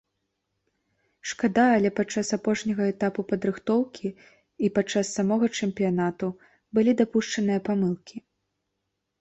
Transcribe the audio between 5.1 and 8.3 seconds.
самога чэмпіянату былі дапушчаныя памылкі.